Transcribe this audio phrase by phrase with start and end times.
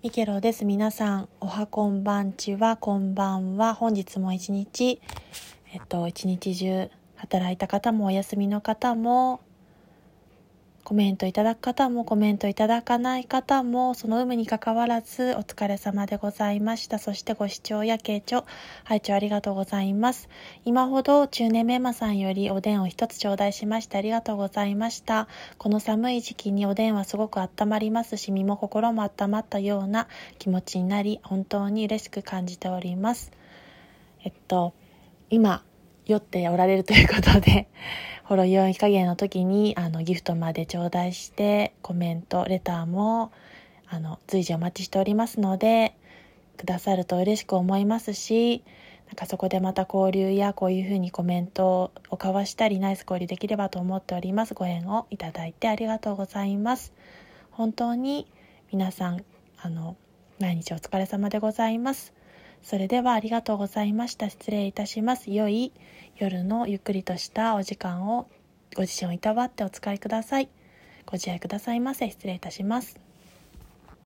[0.00, 0.64] ミケロです。
[0.64, 3.74] 皆さん、おはこんばんちは、こんばんは。
[3.74, 5.00] 本日も一日、
[5.72, 9.40] えっと、一日中働いた方もお休みの方も、
[10.88, 16.98] コメントいただく方もコメントいただかない方もその有無にかかわらずお疲れ様でございました。
[16.98, 18.46] そしてご視聴や傾聴
[18.84, 20.30] 拝聴ありがとうございます。
[20.64, 25.28] 今ほど中年メンマさんよりおでんを一つ頂戴しましてありがとうございました。
[25.58, 33.30] この寒い時期におでんはすごく温まりますし身も心も温まったような気持ちになり本当に嬉しく感じております。
[34.24, 34.72] えっと
[35.28, 35.62] 今
[36.06, 37.68] 酔っておられるということで
[38.28, 43.32] ほろ酔い加減の時にあのギフトまで頂戴してコメントレターも
[43.88, 45.94] あの随時お待ちしておりますので
[46.58, 48.62] くださると嬉しく思いますし
[49.06, 54.52] なんかそこでまた交流やこういうふうにコメントを交わしたりナイス交流できればと思っております。
[54.52, 56.92] ご縁をいただいてありがとうございます。
[57.50, 58.26] 本当に
[58.70, 59.24] 皆さん
[59.56, 59.96] あの
[60.38, 62.17] 毎日お疲れ様でございます。
[62.62, 64.28] それではありがとうございました。
[64.28, 65.30] 失礼いたします。
[65.30, 65.72] 良い
[66.16, 68.28] 夜のゆっくりとしたお時間を
[68.76, 70.48] ご自身をいたわってお使いください。
[71.06, 72.10] ご自愛くださいませ。
[72.10, 73.07] 失礼いたします。